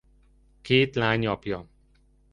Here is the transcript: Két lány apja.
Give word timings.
Két 0.61 0.95
lány 0.95 1.25
apja. 1.25 1.67